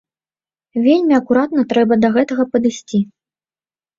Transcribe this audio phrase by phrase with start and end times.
[0.85, 2.99] Вельмі акуратна трэба да гэтага падысці.